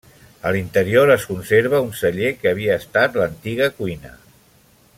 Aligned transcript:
A 0.51 0.53
l'interior 0.53 1.11
es 1.15 1.25
conserva 1.31 1.81
un 1.89 1.93
celler 1.99 2.31
que 2.39 2.51
havia 2.55 2.79
estat 2.85 3.21
l'antiga 3.21 3.69
cuina. 3.83 4.17